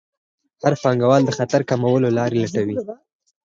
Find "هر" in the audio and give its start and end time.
0.63-0.73